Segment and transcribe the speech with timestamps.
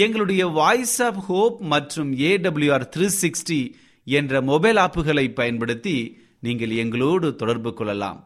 [0.00, 3.58] எங்களுடைய voice of hope மற்றும் AWR three sixty
[4.04, 5.94] என்ற மொபைல் ஆப்புகளை பயன்படுத்தி
[6.40, 8.20] நீங்கள் எங்களோடு தொடர்பு கொள்ளலாம்.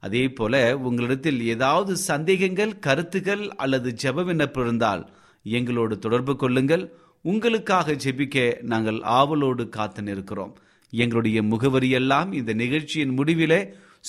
[0.00, 5.02] அதே போல உங்களிடத்தில் ஏதாவது சந்தேகங்கள் கருத்துகள் அல்லது ஜெப விண்ணப்பம் இருந்தால்
[5.42, 6.84] எங்களோடு தொடர்பு கொள்ளுங்கள்.
[7.22, 10.56] உங்களுக்காக ஜெபிக்க நாங்கள் ஆவலோடு காத்து நிற்கிறோம்.
[10.90, 13.60] எங்களுடைய முகவரியெல்லாம் இந்த நிகழ்ச்சியின் முடிவிலே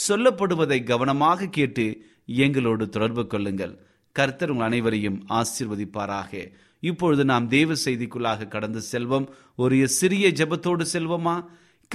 [0.08, 1.86] சொல்லப்படுவதை கவனமாக கேட்டு
[2.26, 3.76] எங்களோடு தொடர்பு கொள்ளுங்கள்.
[4.12, 6.52] கர்த்தர் உங்கள் அனைவரையும் ஆசிர்வதிப்பாராக.
[6.80, 9.28] இப்பொழுது நாம் தேவ செய்திக்குள்ளாக கடந்து செல்வோம்.
[9.56, 11.46] ஒரு சிறிய ஜெபத்தோடு செல்வோமா?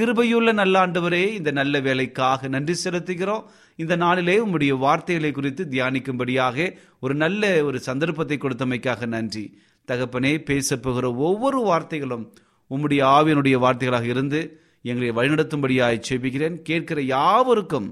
[0.00, 3.44] கிருபையுள்ள நல்லாண்டவரே இந்த நல்ல வேலைக்காக நன்றி செலுத்துகிறோம்.
[3.76, 9.44] இந்த நாளிலே உம்முடைய வார்த்தைகளை குறித்து தியானிக்கும்படியாக ஒரு நல்ல ஒரு சந்தர்ப்பத்தை கொடுத்தமைக்காக நன்றி.
[9.88, 12.26] தகப்பனே பேசப்போகிற ஒவ்வொரு வார்த்தைகளும்
[12.70, 14.40] உம்முடைய ஆவியனுடைய வார்த்தைகளாக இருந்து
[14.82, 17.88] எங்களை வழிநடத்தும்படியாய் செபிக்கிறேன் கேட்கிற யாவருக்கும்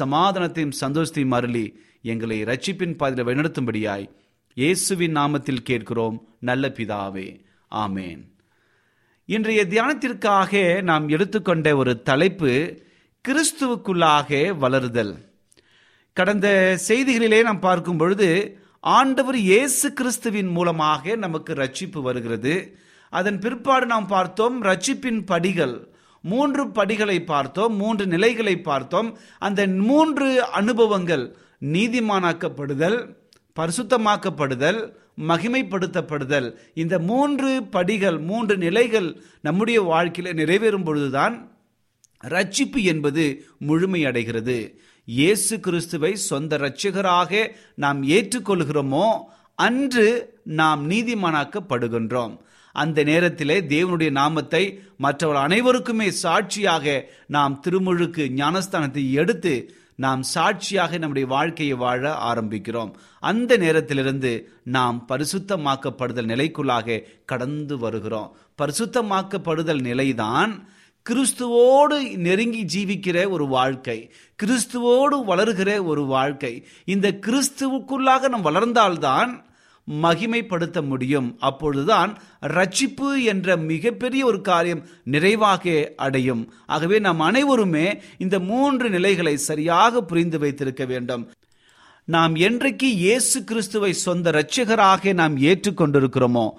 [0.00, 1.64] சமாதானத்தையும் சந்தோஷத்தையும் அருளி
[2.02, 4.06] எங்களை ரட்சிப்பின் பாதையில் வழிநடத்தும்படியாய்
[4.54, 7.40] இயேசுவின் நாமத்தில் கேட்கிறோம் நல்ல பிதாவே.
[7.70, 8.22] ஆமேன்.
[9.24, 12.82] இன்றைய தியானத்திற்காக நாம் எடுத்துக்கொண்ட ஒரு தலைப்பு
[13.28, 15.12] கிறிஸ்துவுக்குள்ளாக வளருதல்.
[16.12, 18.28] கடந்த செய்திகளிலே நாம் பார்க்கும் பொழுது
[18.80, 22.76] ஆண்டவர் இயேசு கிறிஸ்துவின் மூலமாக நமக்கு ரட்சிப்பு வருகிறது.
[23.10, 25.88] அதன் பிற்பாடு நாம் பார்த்தோம் ரட்சிப்பின் படிகள்
[26.20, 29.18] மூன்று படிகளை பார்த்தோம் மூன்று நிலைகளை பார்த்தோம்.
[29.38, 33.20] அந்த மூன்று அனுபவங்கள் நீதிமானாக்கப்படுதல்.
[33.58, 34.80] பரிசுத்தமாக்கப்படுதல்
[35.28, 36.48] மகிமைப்படுத்தப்படுதல்.
[36.74, 39.08] இந்த மூன்று படிகள் மூன்று நிலைகள்
[39.40, 41.34] நம்முடைய வாழ்க்கையில் நிறைவேறும் பொழுதுதான்
[42.34, 43.24] ரட்சிப்பு என்பது
[43.68, 44.56] முழுமையடைகிறது
[45.08, 47.30] இயேசு கிறிஸ்துவை சொந்த இரட்சகராக
[47.74, 49.06] நாம் ஏற்றுக்கொள்கிறோமோ
[49.54, 50.06] அன்று
[50.60, 52.34] நாம் நீதிமானாக்கப்படுகின்றோம்.
[52.74, 54.62] அந்த நேரத்திலே தேவனுடைய நாமத்தை
[54.96, 56.86] மற்றவர் அனைவருக்குமே சாட்சியாக
[57.26, 59.54] நாம் திருமுழுக்கு ஞானஸ்தானத்தை எடுத்து
[60.02, 62.02] நாம் சாட்சியாக நம்முடைய வாழ்க்கையை வாழ
[62.32, 62.92] ஆரம்பிக்கிறோம்.
[63.20, 64.32] அந்த நேரத்திலிருந்து
[64.76, 68.30] நாம் பரிசுத்தமாக்கப்படுதல் நிலைக்குள்ளாக கடந்து வருகிறோம்.
[68.62, 70.52] பரிசுத்தமாக்கப்படுதல் நிலைதான்
[71.06, 71.96] கிறிஸ்துவோடு
[72.26, 73.98] நெருங்கி ஜீவிக்கிற ஒரு வாழ்க்கை
[74.42, 76.52] கிறிஸ்துவோடு வளர்கிற ஒரு வாழ்க்கை.
[76.84, 79.32] இந்த கிறிஸ்துவுக்குள்ளாக நாம் வளர்ந்தால்தான்
[79.90, 81.36] மகிமைப்படுத்த முடியும்.
[81.38, 86.52] அப்பொழுதுதான் ரட்சிப்பு என்ற மிகப்பெரிய ஒரு காரியம் நிறைவாக அடையும்.
[86.66, 91.30] ஆகவே நாம் அனைவருமே இந்த மூன்று நிலைகளை சரியாக புரிந்து வைத்திருக்க வேண்டும்.
[92.04, 96.50] நாம் என்றைக்கு இயேசு கிறிஸ்துவை சொந்த இரட்சகராக நாம் ஏற்றுக்கொண்டிருக்கிறோமோ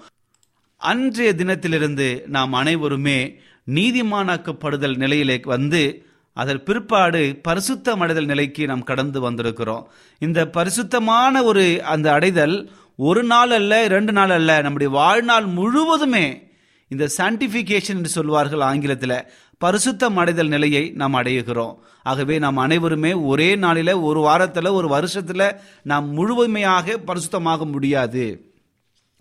[0.76, 9.84] அன்றைய தினத்திலிருந்து நாம் அனைவருமே நீதிமானாக்கப்படுதல் நிலையிலே வந்து அதன் பிற்பாடு பரிசுத்தம் அடைதல் நிலைக்கு நாம் கடந்து வந்திருக்கிறோம்.
[10.18, 16.42] இந்த பரிசுத்தமான ஒரு அந்த அடைதல் ஒரு நாள் அல்ல ரெண்டு நாள் அல்ல நம்முடைய வாழ்நாள் முழுவதுமே
[16.88, 19.24] இந்த சயின்டிஃபிகேஷன் என்று சொல்வார்கள் ஆங்கிலத்தில்
[19.64, 26.08] பரிசுத்தம் அடைதல் நிலையை நாம் அடையுகிறோம் ஆகவே நாம் அனைவருமே ஒரே நாளில் ஒரு வாரத்தில் ஒரு வருஷத்தில் நாம்
[26.08, 28.52] முழுமையாக பரிசுத்தமாக முடியாது.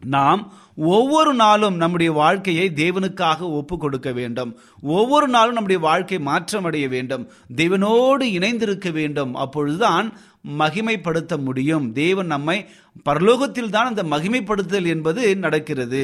[0.06, 4.60] நாம் ஒவ்வொரு நாளும் நம்முடைய வாழ்க்கையை தேவனுக்காக ஒப்பு கொடுக்க வேண்டும்.
[4.82, 7.32] ஒவ்வொரு நாளும் நம்முடைய வாழ்க்கை மாற்றமடைய வேண்டும்.
[7.56, 9.36] தேவனோடு இணைந்திருக்க வேண்டும்.
[9.36, 10.18] அப்பொழுதுதான்
[10.60, 11.94] மகிமைப்படுத்த முடியும்.
[11.94, 12.70] தேவன் நம்மை
[13.08, 16.04] பரலோகத்தில் தான் அந்த மகிமைப்படுத்துதல் என்பது நடக்கிறது.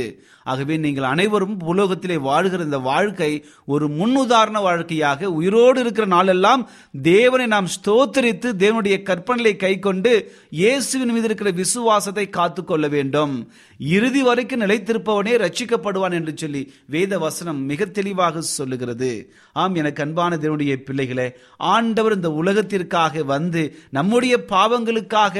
[0.51, 3.29] ஆகவே நீங்கள் அனைவரும் புலோகத்திலே வாழ்கிற இந்த வாழ்க்கை
[3.73, 6.61] ஒரு முன்னுதாரண வாழ்க்கையாக உயிரோடு இருக்கிற நாளெல்லாம்
[7.01, 10.13] தேவனை நாம் ஸ்தோத்தரித்து தேவனுடைய கற்பனையை கை கொண்டு
[10.61, 13.35] இயேசுவின் மீது இருக்கிற விசுவாசத்தை காத்து கொள்ள வேண்டும்.
[13.79, 16.63] இறுதி வரைக்கும் நிலைத்திருப்பவனே ரட்சிக்கப்படுவான் என்று சொல்லி
[16.95, 19.11] வேத வசனம் மிக தெளிவாக சொல்லுகிறது.
[19.53, 21.27] ஆம் எனக்கு அன்பான தேவனுடைய பிள்ளைகளே
[21.75, 23.63] ஆண்டவர் இந்த உலகத்திற்காக வந்து
[23.99, 25.37] நம்முடைய பாவங்களுக்காக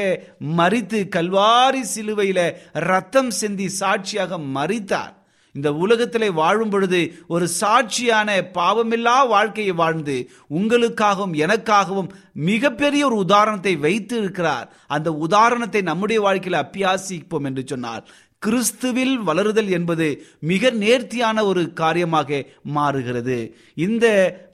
[0.59, 2.39] மறித்து கல்வா கல்வாரி சிலுவையில
[2.85, 5.13] ரத்தம் சிந்தி சாட்சியாக மறித்தார்
[5.55, 10.15] இந்த உலகத்திலே வாழும் பொழுது ஒரு சாட்சியான பாவமில்லா வாழ்க்கையை வாழ்ந்து
[10.51, 12.09] உங்களுக்காகவும் எனக்காகவும்
[12.43, 18.03] மிகப்பெரிய ஒரு உதாரணத்தை வைத்து இருக்கிறார் அந்த உதாரணத்தை நம்முடைய வாழ்க்கையில் அப்பியாசிப்போம் என்று சொன்னால்
[18.45, 20.05] கிறிஸ்துவில் வளருதல் என்பது
[20.39, 22.39] மிக நேர்த்தியான ஒரு காரியமாக
[22.77, 23.37] மாறுகிறது.
[23.75, 24.05] இந்த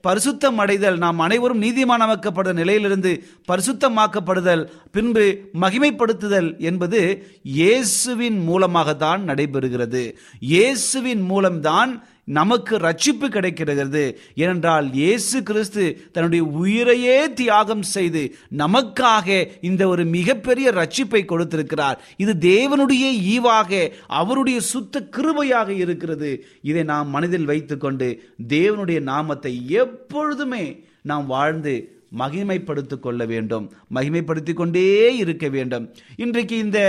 [0.07, 3.11] பரிசுத்தம் அடைதல் நாம் அனைவரும் நீதிமானமாக்கப்படுற நிலையிலிருந்து
[3.51, 5.25] பரிசுத்தமாக்கப்படுதல் பின்பு
[5.61, 7.01] மகிமைப்படுத்துதல் என்பது
[7.59, 10.03] இயேசுவின் மூலமாகத்தான் நடைபெறுகிறது.
[10.39, 11.93] இயேசுவின் மூலம்தான்
[12.27, 21.25] நமக்கு ரட்சிப்பு கிடைக்கிறது ஏனென்றால் இயேசு கிறிஸ்து தன்னுடைய உயிரையே தியாகம் செய்து நமக்காக இந்த ஒரு மிகப்பெரிய ரட்சிப்பை
[21.25, 22.03] கொடுத்திருக்கிறார்.
[22.17, 23.05] இது தேவனுடைய
[23.35, 26.45] ஈவாக அவருடைய சுத்த கிருபையாக இருக்கிறது.
[26.61, 28.07] இதை நாம் மனதில் வைத்துக்கொண்டு
[28.47, 31.75] தேவனுடைய நாமத்தை எப்பொழுதுமே நாம் வாழ்ந்து
[32.17, 33.71] மகிமைப்படுத்திக் கொள்ள வேண்டும்.
[33.93, 35.93] மகிமைப்படுத்தி கொண்டே இருக்க வேண்டும்.
[36.17, 36.79] இன்றைக்கு இந்த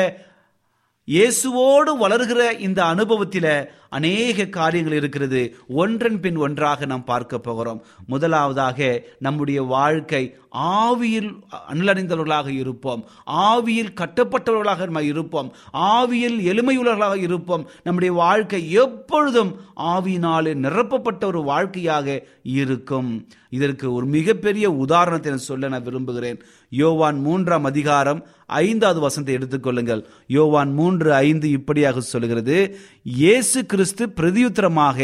[1.08, 5.56] இயேசுவோடு வளர்கிற இந்த அனுபவத்தில் அநேக காரியங்கள் இருக்கிறது.
[5.68, 7.84] ஒன்றன் பின் ஒன்றாக நாம் பார்க்க போகிறோம்.
[8.06, 11.30] முதலாவதாக நம்முடைய வாழ்க்கை ஆவியில்
[11.72, 13.08] அனலறிந்தவர்களாக இருப்போம்.
[13.26, 15.54] ஆவியில் கட்டப்பட்டவர்களாக நம்ம இருப்போம்.
[15.72, 17.68] ஆவியில் எளிமையுள்ளவர்களாக இருப்போம்.
[17.82, 23.28] நம்முடைய வாழ்க்கை எப்பொழுதும் ஆவியினாலே நிரப்பப்பட்ட ஒரு வாழ்க்கையாக இருக்கும்.
[23.50, 26.42] இதற்கு ஒரு மிகப்பெரிய உதாரணத்தை நான் சொல்ல நான் விரும்புகிறேன்.
[26.68, 32.78] யோவான் மூன்றாம் அதிகாரம் ஐந்தாவது வசனத்தை எடுத்துக்கொள்ளுங்கள் யோவான் மூன்று ஐந்து இப்படியாக சொல்லுகிறது.
[33.02, 34.98] இயேசு கிறிஸ்து பிரதியுத்தரமாக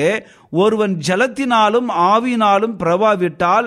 [0.50, 3.66] ஒருவன் ஜலத்தினாலும் ஆவியினாலும் பிரபாவிட்டால்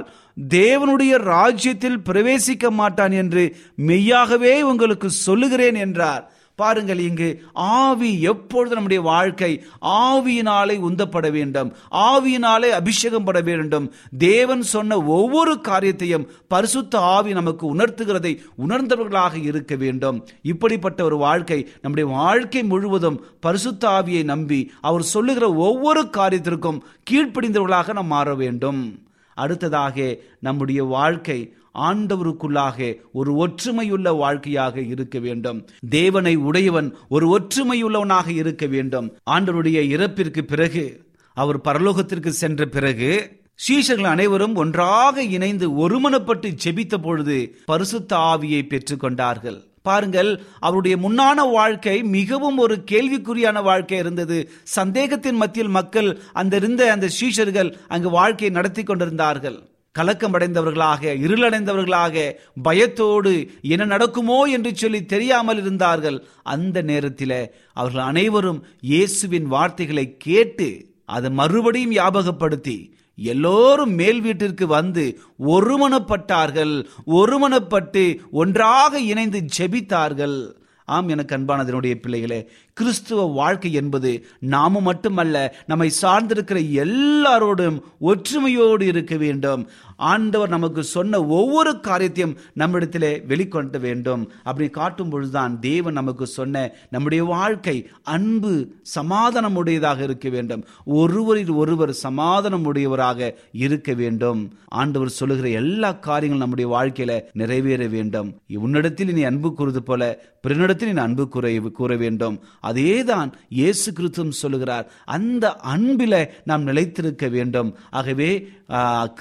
[0.50, 3.44] தேவனுடைய ராஜ்யத்தில் பிரவேசிக்க மாட்டான் என்று
[3.90, 6.24] மெய்யாகவே உங்களுக்கு சொல்லுகிறேன் என்றார்.
[6.56, 13.94] பாருங்கள் இங்கு ஆவி எப்பொழுது நம்முடைய வாழ்க்கை ஆவியினாலே உந்தப்பட வேண்டும் ஆவியினாலே அபிஷேகம் பட வேண்டும்.
[14.18, 20.28] தேவன் சொன்ன ஒவ்வொரு காரியத்தையும் பரிசுத்த ஆவி நமக்கு உணர்த்துகிறதை உணர்ந்தவர்களாக இருக்க வேண்டும்.
[20.42, 26.80] இப்படிப்பட்ட ஒரு வாழ்க்கை நம்முடைய வாழ்க்கை முழுவதும் பரிசுத்த ஆவியை நம்பி அவர் சொல்லுகிற ஒவ்வொரு காரியத்திற்கும்
[27.12, 29.05] கீழ்ப்படிந்தவர்களாக நாம் மாற வேண்டும்.
[29.36, 31.40] அடுத்ததாக நம்முடைய வாழ்க்கை
[31.74, 35.68] ஆண்டவருக்குள்ளாக ஒரு ஒற்றுமையுள்ள வாழ்க்கையாக இருக்க வேண்டும்.
[35.90, 39.08] தேவனை உடையவன் ஒரு ஒற்றுமையுள்ளவனாக இருக்க வேண்டும்.
[39.32, 40.86] ஆண்டவருடைய இறப்பிற்கு பிறகு
[41.34, 49.60] அவர் பரலோகத்திற்கு சென்ற பிறகு சீஷர்கள் அனைவரும் ஒன்றாக இணைந்து ஒருமனப்பட்டு ஜெபித்த பொழுது பரிசுத்த ஆவியை பெற்றுக்கொண்டார்கள்.
[49.88, 54.40] பாருங்கள் அவருடைய முன்னான வாழ்க்கை மிகவும் ஒரு கேள்விக்குறியான வாழ்க்கை இருந்தது.
[54.78, 59.58] சந்தேகத்தின் மத்தியில் மக்கள் அந்த இருந்த அந்த சீஷர்கள் அங்கு வாழ்க்கையை நடத்தி கொண்டிருந்தார்கள்.
[59.96, 62.16] கலக்கம் அடைந்தவர்களாக இருளடைந்தவர்களாக
[62.64, 63.32] பயத்தோடு
[63.74, 66.18] என்ன நடக்குமோ என்று சொல்லி தெரியாமல் இருந்தார்கள்.
[66.54, 67.40] அந்த நேரத்தில்
[67.80, 68.60] அவர்கள் அனைவரும்
[68.92, 70.70] இயேசுவின் வார்த்தைகளை கேட்டு
[71.16, 72.78] அதை மறுபடியும் ஞாபகப்படுத்தி
[73.16, 80.52] எல்லோரும் மேல் வீட்டிற்கு வந்து ஒருமனப்பட்டார்கள் ஒருமனப்பட்டு ஒன்றாக இணைந்து ஜெபித்தார்கள்.
[80.86, 89.70] ஆம் எனக்கு அன்பானதனுடைய பிள்ளைகளே கிறிஸ்துவ வாழ்க்கை என்பது நாம மட்டுமல்ல நம்மை சார்ந்திருக்கிற எல்லாரோடும் ஒற்றுமையோடு இருக்க வேண்டும்.
[89.96, 94.32] ஆண்டவர் நமக்கு சொன்ன ஒவ்வொரு காரியத்தையும் நம்மிடத்திலே வெளிக்கொண்ட வேண்டும்.
[94.44, 100.66] அப்படி காட்டும் பொழுதுதான் தேவன் நமக்கு சொன்ன நம்முடைய வாழ்க்கை அன்பு சமாதானம் உடையதாக இருக்க வேண்டும்.
[100.86, 104.58] ஒருவரில் ஒருவர் சமாதானம் உடையவராக இருக்க வேண்டும்.
[104.68, 108.40] ஆண்டவர் சொல்லுகிற எல்லா காரியங்களும் நம்முடைய வாழ்க்கையில நிறைவேற வேண்டும்.
[108.56, 112.44] உன்னிடத்தில் நீ அன்பு கூறுவது போல பிறனிடத்தில் நீ அன்பு கூற கூற வேண்டும்.
[112.70, 117.72] அதேதான் இயேசு கிறிஸ்துவும் சொல்லுகிறார் அந்த அன்பில நாம் நிலைத்திருக்க வேண்டும்.
[118.00, 118.30] ஆகவே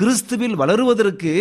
[0.00, 1.32] கிறிஸ்துவில் வளருவதற்கு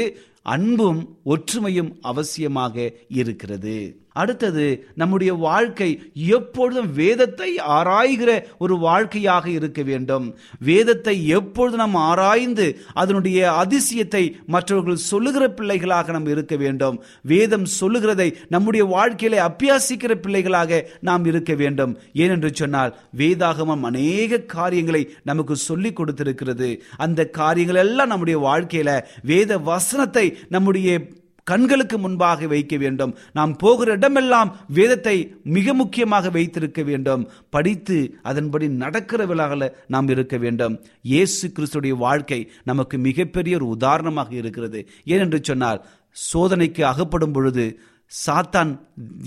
[0.55, 2.75] அன்பும் ஒற்றுமையும் அவசியமாக
[3.19, 3.77] இருக்கிறது.
[4.13, 10.25] அடுத்தது நம்முடைய வாழ்க்கை எப்பொழுதும் வேதத்தை ஆராய்கிற ஒரு வாழ்க்கையாக இருக்க வேண்டும்.
[10.59, 17.03] வேதத்தை எப்பொழுது நாம் ஆராய்ந்து அதனுடைய அதிசயத்தை மற்றவர்கள் சொல்லுகிற பிள்ளைகளாக நாம் இருக்க வேண்டும்.
[17.21, 21.97] வேதம் சொல்லுகிறதை நம்முடைய வாழ்க்கையில அபியாசிக்கிற பிள்ளைகளாக நாம் இருக்க வேண்டும்.
[22.13, 26.69] ஏனென்று சொன்னால் வேதாகமம் அநேக காரியங்களை நமக்கு சொல்லி கொடுத்திருக்கிறது.
[26.97, 28.91] அந்த காரியங்கள் எல்லாம் நம்முடைய வாழ்க்கையில
[29.23, 30.89] வேத வசனத்தை நம்முடைய
[31.47, 33.13] கண்களுக்கு முன்பாக வைக்க வேண்டும்.
[33.37, 35.15] நாம் போகிற இடமெல்லாம் வேதத்தை
[35.55, 37.23] மிக முக்கியமாக வைத்திருக்க வேண்டும்.
[37.55, 37.97] படித்து
[38.31, 40.75] அதன்படி நடக்கிறவர்களாக நாம் இருக்க வேண்டும்.
[41.13, 42.39] இயேசு கிறிஸ்துடைய வாழ்க்கை
[42.71, 44.81] நமக்கு மிகப்பெரிய ஒரு உதாரணமாக இருக்கிறது.
[45.13, 45.81] ஏனென்று சொன்னால்
[46.29, 47.65] சோதனைக்கு அகப்படும் பொழுது
[48.11, 48.71] சாத்தான்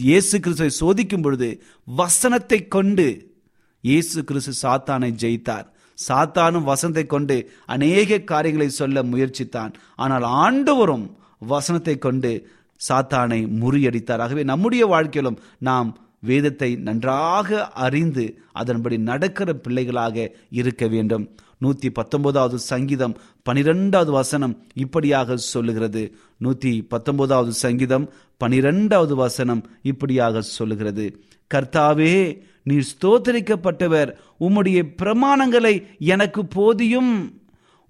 [0.08, 1.48] இயேசு கிறிஸ்துவை சோதிக்கும் பொழுது
[1.88, 3.06] வசனத்தை கொண்டு
[3.84, 5.66] இயேசு கிறிஸ்து சாத்தானை ஜெயித்தார்.
[5.98, 7.36] சாத்தானும் வசனத்தை கொண்டு
[7.74, 9.72] அநேக காரியங்களை சொல்ல முயற்சித்தான்.
[10.02, 11.06] ஆனால் ஆண்டவரும்
[11.38, 12.48] வசனத்தை கொண்டு
[12.88, 14.18] சாத்தானை முறியடித்தார்.
[14.18, 21.30] ஆகவே நம்முடைய வாழ்க்கையிலும் நாம் வேதத்தை நன்றாக அறிந்து அதன்படி நடக்கிற பிள்ளைகளாக இருக்க வேண்டும்.
[21.60, 26.14] நூத்தி பத்தொன்பதாவது சங்கீதம் பனிரெண்டாவது வசனம் இப்படியாக சொல்லுகிறது.
[26.44, 31.22] நூத்தி பத்தொன்பதாவது சங்கீதம் பனிரெண்டாவது வசனம் இப்படியாக சொல்லுகிறது.
[31.54, 34.12] கர்த்தாவே நீர் ஸ்தோத்தரிக்கப்பட்டவர்.
[34.40, 37.40] உம்முடைய பிரமாணங்களை எனக்கு போதியும்.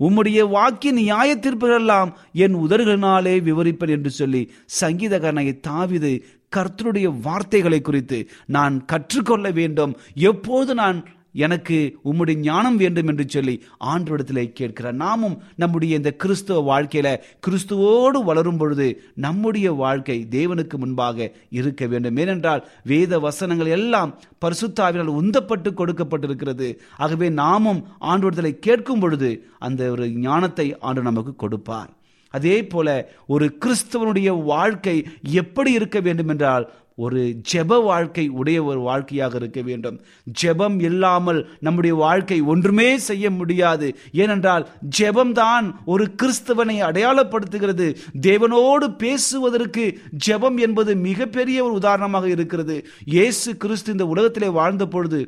[0.00, 6.22] உம்முடைய வாக்கின் நியாய தீர்ப்புகளெல்லாம் என் உதறுகளினாலே விவரிப்பேன் என்று சொல்லி சங்கீதகரனை தாவிது
[6.56, 9.96] கர்த்தருடைய வார்த்தைகளை குறித்து நான் கற்றுக்கொள்ள வேண்டும்.
[10.14, 11.04] எப்போது நான்
[11.44, 13.54] எனக்கு உம்முடைய ஞானம் வேண்டும் என்று சொல்லி
[13.92, 14.96] ஆண்டவரிடத்தில் கேட்கிறார்.
[15.04, 17.08] நாமும் நம்முடைய இந்த கிறிஸ்துவ வாழ்க்கையில
[17.46, 18.86] கிறிஸ்துவோடு வளரும் பொழுது
[19.26, 21.28] நம்முடைய வாழ்க்கை தேவனுக்கு முன்பாக
[21.58, 22.16] இருக்க வேண்டும்.
[22.16, 24.14] ஏனென்றால் வேத வசனங்கள் எல்லாம்
[24.44, 26.70] பரிசுத்தாவினால் உந்தப்பட்டு கொடுக்கப்பட்டிருக்கிறது.
[26.96, 31.92] ஆகவே நாமும் ஆண்டவரிடத்தில் கேட்கும் பொழுது அந்த ஒரு ஞானத்தை ஆண்டு நமக்கு கொடுப்பார்.
[32.34, 32.88] அதே போல
[33.34, 34.94] ஒரு கிறிஸ்தவனுடைய வாழ்க்கை
[35.42, 36.64] எப்படி இருக்க வேண்டும் என்றால்
[36.96, 37.20] ஒரு
[37.52, 39.96] ஜெப வாழ்க்கை உடைய ஒரு வாழ்க்கையாக இருக்க வேண்டும்.
[40.42, 43.88] ஜெபம் இல்லாமல் நம்முடைய வாழ்க்கை ஒன்றுமே செய்ய முடியாது.
[44.12, 44.64] ஏனென்றால்
[44.98, 47.88] ஜெபம்தான் ஒரு கிறிஸ்தவனை அடையாளப்படுத்துகிறது.
[48.20, 49.84] தேவனோடு பேசுவதற்கு
[50.26, 52.86] ஜெபம் என்பது மிகப்பெரிய ஒரு உதாரணமாக இருக்கிறது.
[53.04, 55.20] இயேசு கிறிஸ்து இந்த உலகத்திலே வாழ்ந்த பொழுது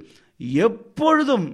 [0.64, 1.46] எப்பொழுதும்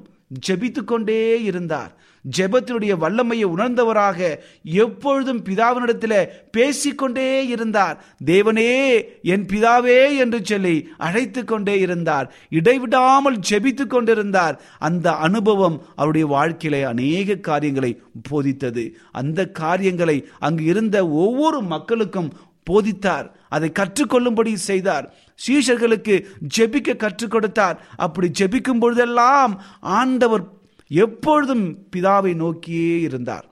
[0.47, 1.92] ஜெபித்து கொண்டே இருந்தார்.
[2.37, 8.04] ஜெபத்தினுடைய வல்லமையை உணர்ந்தவராக எப்பொழுதும் பிதாவினிடத்தில் பேசிக்கொண்டே இருந்தார்.
[8.25, 12.35] தேவனே என் பிதாவே என்று சொல்லி அழைத்து கொண்டே இருந்தார்.
[12.49, 18.90] இடைவிடாமல் ஜெபித்து கொண்டிருந்தார் அந்த அனுபவம் அவருடைய வாழ்க்கையில அநேக காரியங்களை போதித்தது.
[19.12, 22.33] அந்த காரியங்களை அங்கு இருந்த ஒவ்வொரு மக்களுக்கும்
[22.71, 23.31] போதித்தார்.
[23.49, 25.14] அதை கற்றுக்கொள்ளும்படி செய்தார்.
[25.47, 26.25] சீஷர்களுக்கு
[26.57, 27.87] ஜெபிக்க கற்றுக் கொடுத்தார்.
[27.97, 33.49] அப்படி ஜெபிக்கும் பொழுதெல்லாம் ஆண்டவர் எப்பொழுதும் பிதாவை நோக்கியே இருந்தார்.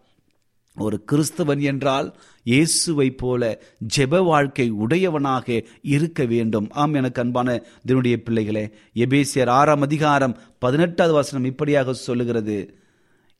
[0.78, 3.62] ஒரு கிறிஸ்தவன் என்றால் இயேசுவை போல
[3.96, 6.70] ஜெப வாழ்க்கை உடையவனாக இருக்க வேண்டும்.
[6.70, 12.81] ஆம் எனக்கு அன்பான தினுடைய பிள்ளைகளே எபேசியர் ஆறாம் அதிகாரம் பதினெட்டாவது வசனம் இப்படியாக சொல்லுகிறது.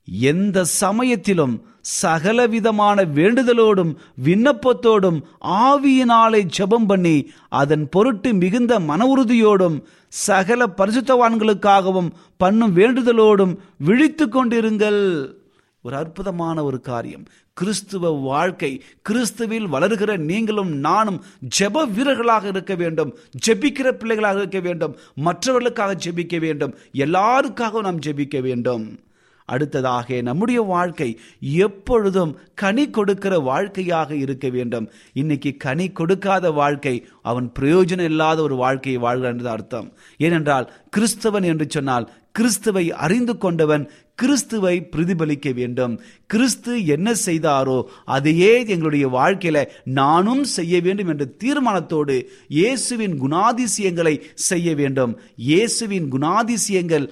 [0.04, 3.94] எந்த சமயத்திலும் சகலவிதமான வேண்டுதலோடும்
[4.24, 15.32] விண்ணப்பத்தோடும் ஆவியினாலே ஜெபம் பண்ணி அதன் பொருட்டு மிகுந்த மன உறுதியோடும் சகல பரிசுத்தவான்களுக்காகவும் பண்ணும் வேண்டுதலோடும் விழித்து கொண்டிருங்கள்.
[15.82, 17.24] ஒரு அற்புதமான ஒரு காரியம்.
[17.52, 21.24] கிறிஸ்துவ வாழ்க்கை கிறிஸ்துவில் வளர்கிற நீங்களும் நானும்
[21.58, 23.14] ஜெப வீரர்களாக இருக்க வேண்டும்
[23.46, 28.98] ஜெபிக்கிற பிள்ளைகளாக இருக்க வேண்டும் மற்றவர்களுக்காக ஜெபிக்க வேண்டும் எல்லாருக்காகவும் நாம் ஜெபிக்க வேண்டும்.
[29.44, 34.88] அடுத்ததாக நம்முடைய வாழ்க்கை எப்பொழுதும் கனி கொடுக்கிற வாழ்க்கையாக இருக்க வேண்டும்.
[35.12, 39.92] இன்னைக்கு கனி கொடுக்காத வாழ்க்கை அவன் பிரயோஜனம் இல்லாத ஒரு வாழ்க்கையை வாழ்கிறான் அர்த்தம்.
[40.16, 46.00] ஏனென்றால் கிறிஸ்தவன் என்று சொன்னால் கிறிஸ்துவை அறிந்து கொண்டவன் கிறிஸ்துவை பிரதிபலிக்க வேண்டும்.
[46.26, 52.16] கிறிஸ்து என்ன செய்தாரோ அதையே எங்களுடைய வாழ்க்கையில நானும் செய்ய வேண்டும் என்ற தீர்மானத்தோடு
[52.48, 55.18] இயேசுவின் குணாதிசயங்களை செய்ய வேண்டும்.
[55.36, 57.10] இயேசுவின் குணாதிசயங்கள்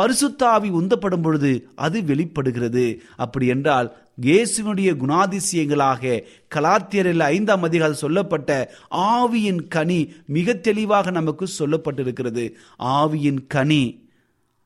[0.00, 3.02] பரிசுத்தாவி உந்தப்படும் பொழுது அது வெளிப்படுகிறது.
[3.16, 6.22] அப்படி என்றால் இயேசுனுடைய குணாதிசயங்களாக
[6.54, 8.50] கலாத்தியரில் ஐந்தாம் அதிகாரம் சொல்லப்பட்ட
[8.90, 12.44] ஆவியின் கனி மிக தெளிவாக நமக்கு சொல்லப்பட்டிருக்கிறது.
[12.78, 13.82] ஆவியின் கனி.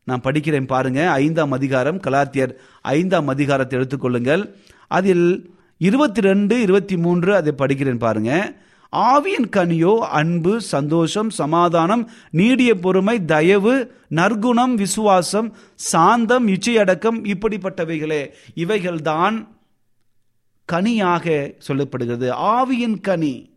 [0.05, 4.55] நான் படிக்கிறேன் பாருங்க ஐந்தாம் அதிகாரம் கலாத்தியர் ஐந்தாம் அதிகாரத்தை எடுத்துக்கொள்ளுங்கள்
[4.89, 8.57] அதில் இருபத்தி ரெண்டு இருபத்தி மூன்று அதை படிக்கிறேன் பாருங்கள்
[8.97, 18.29] ஆவியின் கனியோ அன்பு சந்தோஷம் சமாதானம் நீடிய பொறுமை தயவு நற்குணம் விசுவாசம் சாந்தம் இச்சையடக்கம் இப்படிப்பட்டவைகளே.
[18.57, 19.49] இவைகள்தான்
[20.73, 22.29] கனியாக சொல்லப்படுகிறது.
[22.31, 23.51] ஆவியின் கனி.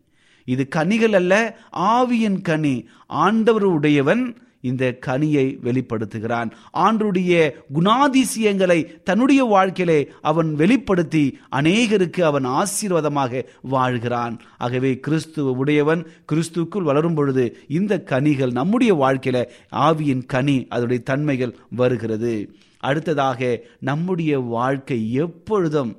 [0.44, 2.88] இது கனிகள் அல்ல ஆவியின் கனி.
[3.06, 6.50] ஆண்டவர் உடையவன் இந்த கனியை வெளிப்படுத்துகிறான்.
[6.74, 14.38] ஆண்டுடைய குணாதிசயங்களை தன்னுடைய வாழ்க்கையிலே அவன் வெளிப்படுத்தி அநேகருக்கு அவன் ஆசீர்வாதமாக வாழ்கிறான்.
[14.58, 22.54] ஆகவே கிறிஸ்துவ உடையவன் கிறிஸ்துக்குள் வளரும் பொழுது இந்த கனிகள் நம்முடைய வாழ்க்கையில ஆவியின் கனி அதனுடைய தன்மைகள் வருகிறது.
[22.78, 25.96] அடுத்ததாக நம்முடைய வாழ்க்கை எப்பொழுதும்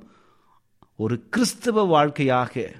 [0.96, 2.70] ஒரு கிறிஸ்தவ வாழ்க்கையாக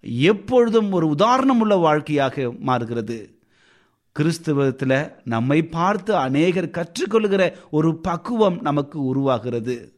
[0.00, 3.31] எப்பொழுதும் ஒரு உதாரணம் உள்ள வாழ்க்கையாக மாறுகிறது.
[4.18, 9.92] கிறிஸ்துவத்தில் நம்மை பார்த்து அநேகர் கற்றுக்கொள்கிற ஒரு பக்குவம் நமக்கு உருவாகிறது.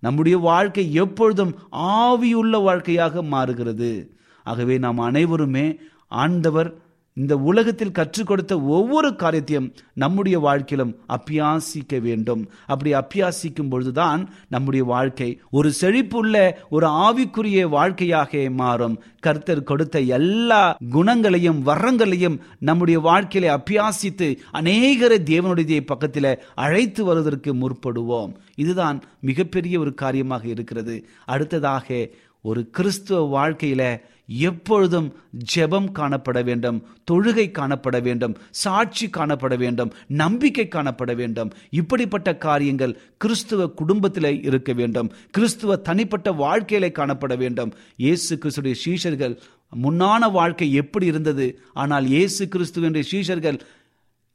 [0.00, 4.18] நம்முடைய வாழ்க்கை எப்பொழுதும் ஆவியுள்ள வாழ்க்கையாக மாறுகிறது.
[4.44, 6.76] ஆகவே நாம் அனைவருமே ஆண்டவர்
[7.18, 12.42] இந்த உலகத்தில் கற்றுக் கொடுத்த ஒவ்வொரு காரியத்தையும் நம்முடைய வாழ்க்கையிலும் அப்பியாசிக்க வேண்டும்.
[12.66, 16.36] அப்படி அப்பியாசிக்கும் பொழுதுதான் நம்முடைய வாழ்க்கை ஒரு செழிப்புள்ள
[16.70, 18.96] ஒரு ஆவிக்குரிய வாழ்க்கையாக மாறும்.
[19.20, 28.32] கர்த்தர் கொடுத்த எல்லா குணங்களையும் வரங்களையும் நம்முடைய வாழ்க்கையில அப்பியாசித்து அநேகரை தேவனுடைய பக்கத்தில் அழைத்து வருவதற்கு முற்படுவோம்.
[28.54, 30.96] இதுதான் மிகப்பெரிய ஒரு காரியமாக இருக்கிறது.
[31.24, 32.08] அடுத்ததாக
[32.42, 33.82] ஒரு கிறிஸ்துவ வாழ்க்கையில
[34.28, 35.14] எப்பொழுதும்
[35.56, 41.50] ஜெபம் காணப்பட வேண்டும் தொழுகை காணப்பட வேண்டும் சாட்சி காணப்பட வேண்டும் நம்பிக்கை காணப்பட வேண்டும்.
[41.70, 45.10] இப்படிப்பட்ட காரியங்கள் கிறிஸ்துவ குடும்பத்தில் இருக்க வேண்டும்.
[45.30, 47.74] கிறிஸ்துவ தனிப்பட்ட வாழ்க்கையில காணப்பட வேண்டும்.
[47.96, 49.38] இயேசு கிறிஸ்துடைய சீஷர்கள்
[49.76, 51.60] முன்னான வாழ்க்கை எப்படி இருந்தது?
[51.72, 53.60] ஆனால் இயேசு கிறிஸ்துவனுடைய சீஷர்கள்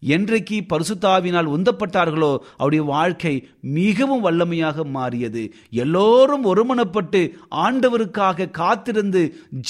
[0.05, 5.53] என்றைக்கு பரிசுத்தாவினால் உந்தப்பட்டார்களோ அவருடைய வாழ்க்கை மிகவும் வல்லமையாக மாறியது.
[5.69, 7.21] எல்லோரும் ஒருமனப்பட்டு
[7.65, 9.21] ஆண்டவருக்காக காத்திருந்து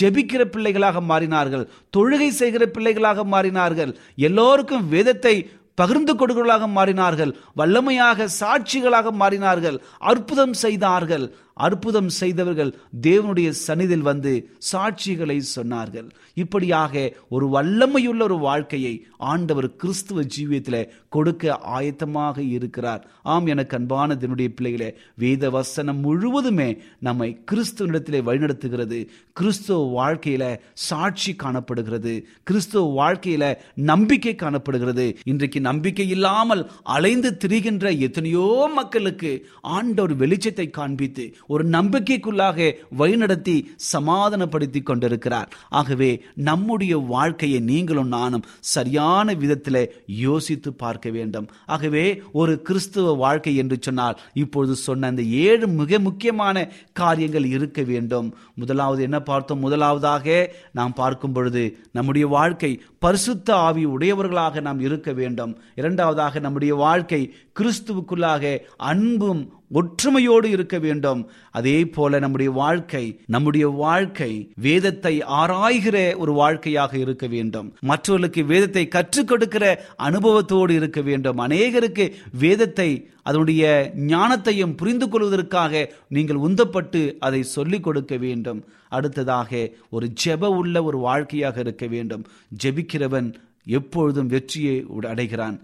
[0.02, 1.68] ஜெபிக்கிற பிள்ளைகளாக மாறினார்கள்.
[1.98, 3.94] தொழுகை செய்கிற பிள்ளைகளாக மாறினார்கள்.
[4.16, 7.32] எல்லோருக்கும் வேதத்தை பகிர்ந்து கொடுக்கலாக மாறினார்கள்.
[7.58, 9.78] வல்லமையாக சாட்சிகளாக மாறினார்கள்.
[10.00, 11.36] அற்புதம் செய்தார்கள்.
[11.54, 16.10] அற்புதம் செய்தவர்கள் தேவனுடைய சன்னிதில் வந்து சாட்சிகளை சொன்னார்கள்.
[16.34, 23.08] இப்படியாக ஒரு வல்லமையுள்ள ஒரு வாழ்க்கையை ஆண்டவர் கிறிஸ்துவ ஜீவியத்தில் கொடுக்க ஆயத்தமாக இருக்கிறார்.
[23.24, 29.08] ஆம் எனக்கு அன்பான தினுடைய பிள்ளைகளே வேத வசனம் முழுவதுமே நம்மை கிறிஸ்துவனிடத்திலே வழிநடத்துகிறது.
[29.34, 32.28] கிறிஸ்துவ வாழ்க்கையில சாட்சி காணப்படுகிறது.
[32.44, 35.18] கிறிஸ்துவ வாழ்க்கையில நம்பிக்கை காணப்படுகிறது.
[35.24, 45.54] இன்றைக்கு நம்பிக்கை இல்லாமல் அலைந்து திரிகின்ற எத்தனையோ மக்களுக்கு ஆண்டவர் வெளிச்சத்தை காண்பித்து ஒரு நம்பிக்கைக்குள்ளாக வழிநடத்தி சமாதானப்படுத்தி கொண்டிருக்கிறார்.
[45.70, 51.48] ஆகவே நம்முடைய வாழ்க்கையை நீங்களும் நானும் சரியான விதத்தில் யோசித்து பார்க்க வேண்டும்.
[51.66, 58.36] ஆகவே ஒரு கிறிஸ்துவ வாழ்க்கை என்று சொன்னால் இப்பொழுது சொன்ன அந்த ஏழு மிக முக்கியமான காரியங்கள் இருக்க வேண்டும்.
[58.56, 59.60] முதலாவது என்ன பார்த்தோம்?
[59.60, 65.58] முதலாவதாக நாம் பார்க்கும் பொழுது நம்முடைய வாழ்க்கை பரிசுத்த ஆவி உடையவர்களாக நாம் இருக்க வேண்டும்.
[65.76, 71.30] இரண்டாவதாக நம்முடைய வாழ்க்கை கிறிஸ்துவுக்குள்ளாக அன்பும் ஒற்றுமையோடு இருக்க வேண்டும்.
[71.52, 77.76] அதே போல நம்முடைய வாழ்க்கை நம்முடைய வாழ்க்கை வேதத்தை ஆராய்கிற ஒரு வாழ்க்கையாக இருக்க வேண்டும்.
[77.80, 81.40] மற்றவர்களுக்கு வேதத்தை கற்றுக் கொடுக்கிற அனுபவத்தோடு இருக்க வேண்டும்.
[81.40, 88.64] அநேகருக்கு வேதத்தை அதனுடைய ஞானத்தையும் புரிந்து கொள்வதற்காக நீங்கள் உந்தப்பட்டு அதை சொல்லிக் கொடுக்க வேண்டும்.
[88.90, 92.26] அடுத்ததாக ஒரு ஜெப உள்ள ஒரு வாழ்க்கையாக இருக்க வேண்டும்.
[92.64, 93.34] ஜெபிக்கிறவன்
[93.66, 95.62] எப்பொழுதும் வெற்றியை அடைகிறான்.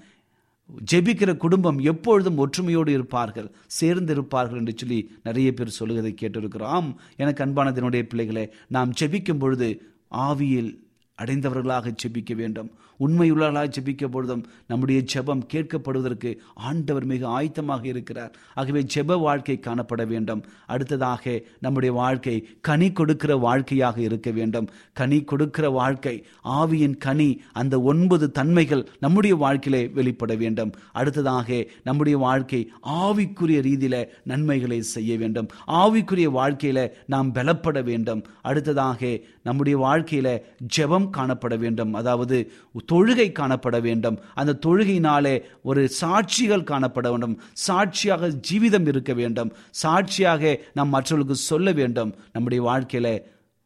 [0.91, 6.95] ஜெபிக்கிற குடும்பம் எப்பொழுதும் ஒற்றுமையோடு இருப்பார்கள் சேர்ந்து இருப்பார்கள் என்று சொல்லி நிறைய பேர் சொல்லுவதை கேட்டிருக்கிறோம்.
[7.15, 10.77] எனக்கு அன்பானதனுடைய பிள்ளைகளை நாம் ஜெபிக்கும் பொழுது ஆவியில்
[11.15, 12.71] அடைந்தவர்களாக ஜெபிக்க வேண்டும்.
[12.99, 18.35] உண்மையுள்ளவர்களாக ஜெபிக்க பொழுதும் நம்முடைய ஜெபம் கேட்கப்படுவதற்கு ஆண்டவர் மிக ஆயத்தமாக இருக்கிறார்.
[18.53, 20.43] ஆகவே ஜெப வாழ்க்கை காணப்பட வேண்டும்.
[20.65, 24.67] அடுத்ததாக நம்முடைய வாழ்க்கை கனி கொடுக்கிற வாழ்க்கையாக இருக்க வேண்டும்.
[24.93, 30.73] கனி கொடுக்கிற வாழ்க்கை ஆவியின் கனி அந்த ஒன்பது தன்மைகள் நம்முடைய வாழ்க்கையிலே வெளிப்பட வேண்டும்.
[30.91, 35.47] அடுத்ததாக நம்முடைய வாழ்க்கை ஆவிக்குரிய ரீதியில நன்மைகளை செய்ய வேண்டும்.
[35.67, 38.23] ஆவிக்குரிய வாழ்க்கையில நாம் பலப்பட வேண்டும்.
[38.41, 40.39] அடுத்ததாக நம்முடைய வாழ்க்கையில
[40.77, 41.93] ஜெபம் காணப்பட வேண்டும்.
[41.93, 42.51] அதாவது
[42.91, 44.19] தொழுகை காணப்பட வேண்டும்.
[44.33, 47.41] அந்த தொழுகையினாலே ஒரு சாட்சிகள் காணப்பட வேண்டும்.
[47.53, 49.53] சாட்சியாக ஜீவிதம் இருக்க வேண்டும்.
[49.71, 52.15] சாட்சியாக நாம் மற்றவர்களுக்கு சொல்ல வேண்டும்.
[52.33, 53.21] நம்முடைய வாழ்க்கையில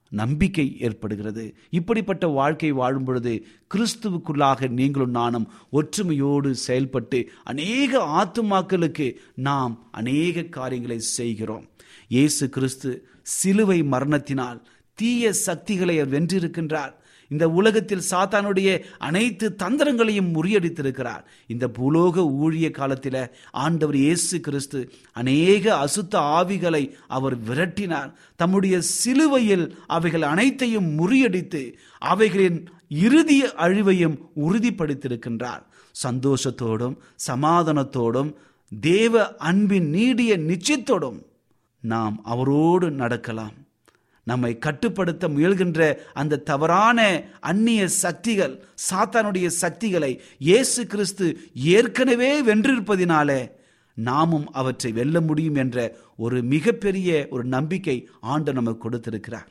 [0.10, 1.56] நம்பிக்கை ஏற்படுகிறது.
[1.70, 11.66] இப்படிப்பட்ட வாழ்க்கை வாழும் பொழுது கிறிஸ்துவுக்குள்ளாக நீங்களும் நானும் ஒற்றுமையோடு செயல்பட்டு அநேக ஆத்துமாக்களுக்கு நாம் அநேக காரியங்களை செய்கிறோம்.
[12.08, 16.94] இயேசு கிறிஸ்து சிலுவை மரணத்தினால் தீய சக்திகளை அவர் வென்றிருக்கின்றார்.
[17.34, 18.70] இந்த உலகத்தில் சாத்தானுடைய
[19.08, 21.24] அனைத்து தந்திரங்களையும் முறியடித்திருக்கிறார்.
[21.54, 23.22] இந்த பூலோக ஊழிய காலத்தில்
[23.66, 24.80] ஆண்டவர் இயேசு கிறிஸ்து
[25.22, 26.84] அநேக அசுத்த ஆவிகளை
[27.18, 28.12] அவர் விரட்டினார்.
[28.36, 31.64] தம்முடைய சிலுவையில் அவைகள் அனைத்தையும் முறியடித்து
[32.14, 32.60] அவைகளின்
[33.06, 35.64] இறுதி அழிவையும் உறுதிப்படுத்தியிருக்கின்றார்.
[36.06, 36.96] சந்தோஷத்தோடும்
[37.28, 38.32] சமாதானத்தோடும்
[38.82, 41.20] தேவ அன்பின் நீடிய நிச்சயத்தோடும்
[41.84, 43.56] நாம் அவரோடு நடக்கலாம்.
[44.24, 53.52] நம்மை கட்டுப்படுத்த முயல்கின்ற அந்த தவறான அந்நிய சக்திகள் சாத்தானுடைய சக்திகளை இயேசு கிறிஸ்து ஏற்கனவே வென்றிருப்பதினாலே
[53.94, 59.50] நாமும் அவற்றை வெல்ல முடியும் என்ற ஒரு மிகப்பெரிய ஒரு நம்பிக்கை ஆண்டு நமக்கு கொடுத்திருக்கிறார்.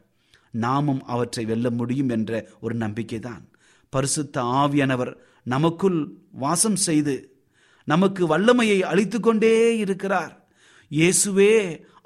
[0.50, 3.48] நாமும் அவற்றை வெல்ல முடியும் என்ற ஒரு நம்பிக்கை தான்
[3.90, 7.40] பரிசுத்த ஆவியானவர் நமக்குள் வாசம் செய்து
[7.84, 10.41] நமக்கு வல்லமையை அளித்து கொண்டே இருக்கிறார்.
[10.96, 11.54] இயேசுவே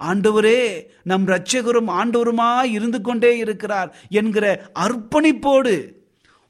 [0.02, 0.60] ஆண்டவரே
[1.02, 5.74] நம் இரட்சகரும் ஆண்டவருமாய் இருந்து கொண்டே இருக்கிறார் என்கிற அர்ப்பணிப்போடு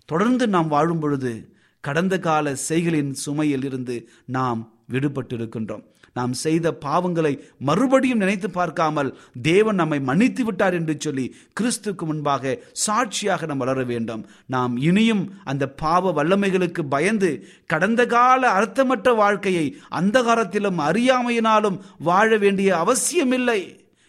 [0.05, 1.33] தொடர்ந்து நாம் வாழும் பொழுது
[1.81, 4.61] கடந்த கால செய்களின் சுமையில் இருந்து நாம்
[4.92, 5.85] விடுபட்டிருக்கின்றோம்.
[6.18, 7.33] நாம் செய்த பாவங்களை
[7.68, 9.11] மறுபடியும் நினைத்து பார்க்காமல்
[9.48, 11.26] தேவன் நம்மை மன்னித்து விட்டார் என்று சொல்லி
[11.61, 14.22] கிறிஸ்துக்கு முன்பாக சாட்சியாக நாம் வளர வேண்டும்.
[14.55, 17.31] நாம் இனியும் அந்த பாவ வல்லமைகளுக்கு பயந்து
[17.66, 19.66] கடந்த கால அர்த்தமற்ற வாழ்க்கையை
[20.00, 23.61] அந்த காலத்திலும் அறியாமையினாலும் வாழ வேண்டிய அவசியமில்லை.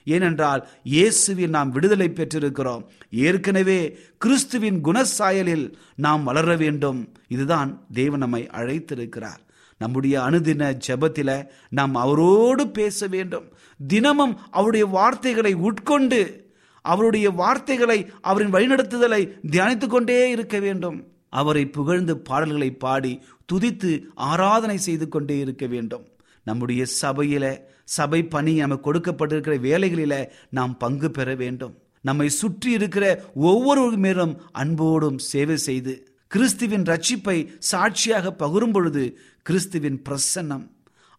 [0.07, 2.83] ஏனென்றால் இயேசுவில் நாம் விடுதலை பெற்றிருக்கிறோம்.
[3.27, 3.79] ஏற்கனவே
[4.17, 5.65] கிறிஸ்துவின் குணசாயலில்
[6.05, 7.01] நாம் வளர வேண்டும்.
[7.35, 9.41] இதுதான் தேவன் நம்மை அழைத்திருக்கிறார்.
[9.77, 13.53] நம்முடைய அனுதின ஜெபத்தில நாம் அவரோடு பேச வேண்டும்.
[13.87, 16.45] தினமும் அவருடைய வார்த்தைகளை உட்கொண்டு
[16.81, 21.07] அவருடைய வார்த்தைகளை அவரின் வழிநடத்துதலை தியானித்துக் கொண்டே இருக்க வேண்டும்.
[21.29, 26.05] அவரை புகழ்ந்து பாடல்களை பாடி துதித்து ஆராதனை செய்து கொண்டே இருக்க வேண்டும்.
[26.43, 31.77] நம்முடைய சபையில சபை பணி நமக்கு கொடுக்கப்பட்டிருக்கிற வேலைகளில நாம் பங்கு பெற வேண்டும்.
[32.01, 39.03] நம்மை சுற்றி இருக்கிற ஒவ்வொரு மேலும் அன்போடும் சேவை செய்து கிறிஸ்துவின் ரட்சிப்பை சாட்சியாக பகிரும் பொழுது
[39.41, 40.65] கிறிஸ்துவின் பிரசன்னம்.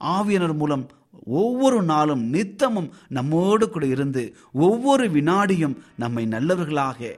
[0.00, 0.84] ஆவியனர் மூலம்
[1.42, 7.10] ஒவ்வொரு நாளும் நித்தமும் நம்மோடு கூட இருந்து ஒவ்வொரு வினாடியும் நம்மை நல்லவர்களாக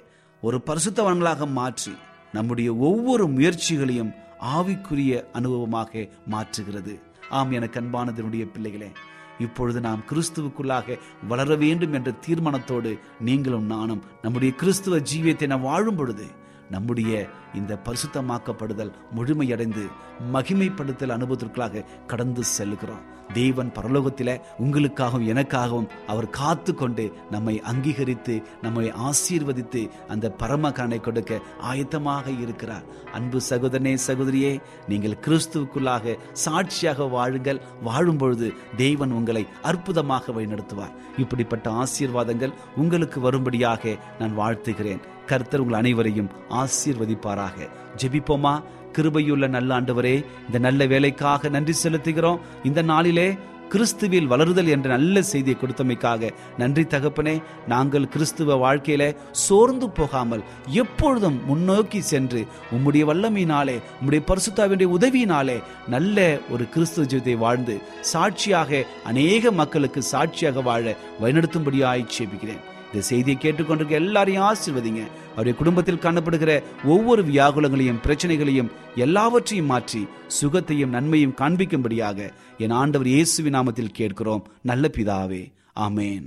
[0.42, 1.92] ஒரு பரிசுத்தவன்களாக மாற்றி
[2.32, 4.12] நம்முடைய ஒவ்வொரு முயற்சிகளையும்
[4.56, 6.94] ஆவிக்குரிய அனுபவமாக மாற்றுகிறது.
[7.30, 8.90] ஆம் எனக்கு அன்பானதனுடைய பிள்ளைகளே
[9.38, 10.98] இப்பொழுது நாம் கிறிஸ்துவுக்குள்ளாக
[11.28, 16.26] வளர வேண்டும் என்ற தீர்மானத்தோடு நீங்களும் நானும் நம்முடைய கிறிஸ்துவ ஜீவியத்தை நாம் வாழும் பொழுது
[16.70, 17.12] நம்முடைய
[17.54, 19.84] இந்த பரிசுத்தமாக்கப்படுதல் முழுமையடைந்து
[20.32, 29.90] மகிமைப்படுத்தல் அனுபவத்திற்காக கடந்து செல்கிறோம் தேவன் பரலோகத்தில் உங்களுக்காகவும் எனக்காகவும் அவர் காத்து கொண்டு நம்மை அங்கீகரித்து நம்மை ஆசீர்வதித்து
[30.08, 32.82] அந்த பரமகனை கொடுக்க ஆயத்தமாக இருக்கிறார்.
[33.12, 37.60] அன்பு சகோதரனே சகோதரியே நீங்கள் கிறிஸ்துவுக்குள்ளாக சாட்சியாக வாழுங்கள்.
[37.82, 40.96] வாழும் பொழுது தேவன் உங்களை அற்புதமாக வழிநடத்துவார்.
[41.16, 45.00] இப்படிப்பட்ட ஆசீர்வாதங்கள் உங்களுக்கு வரும்படியாக நான் வாழ்த்துகிறேன்.
[45.26, 47.68] கர்த்தர் உங்கள் அனைவரையும் ஆசீர்வதிப்பாராக.
[47.96, 48.62] ஜெபிப்போமா?
[48.96, 52.42] கிருபையுள்ள நல்ல ஆண்டவரே இந்த நல்ல வேலைக்காக நன்றி செலுத்துகிறோம்.
[52.64, 53.28] இந்த நாளிலே
[53.72, 57.34] கிறிஸ்துவில் வளருதல் என்ற நல்ல செய்தியை கொடுத்தமைக்காக நன்றி தகப்பனே.
[57.72, 59.02] நாங்கள் கிறிஸ்துவ வாழ்க்கையில
[59.44, 60.42] சோர்ந்து போகாமல்
[60.82, 62.40] எப்பொழுதும் முன்னோக்கி சென்று
[62.76, 65.56] உம்முடைய வல்லமையினாலே உம்முடைய பரிசுத்தாவினுடைய உதவியினாலே
[65.88, 67.76] நல்ல ஒரு கிறிஸ்துவ ஜீவித்தை வாழ்ந்து
[68.12, 75.02] சாட்சியாக அநேக மக்களுக்கு சாட்சியாக வாழ வழிநடத்தும்படியாய் சேபிக்கிறேன் இந்த செய்தியை கேட்டுக்கொண்டிருக்க எல்லாரையும் ஆசிர்வதிங்க.
[75.30, 80.02] அவருடைய குடும்பத்தில் காணப்படுகிற ஒவ்வொரு வியாகுலங்களையும் பிரச்சனைகளையும் எல்லாவற்றையும் மாற்றி
[80.40, 84.46] சுகத்தையும் நன்மையும் காண்பிக்கும்படியாக என் ஆண்டவர் இயேசுவின் நாமத்தில் கேட்கிறோம்.
[84.62, 85.42] நல்ல பிதாவே.
[85.86, 86.26] ஆமேன்.